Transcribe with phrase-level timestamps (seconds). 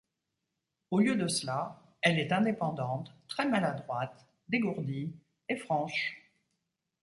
[0.89, 5.13] Au lieu de cela, elle est indépendante, très maladroite, dégourdie,
[5.47, 6.15] et franche.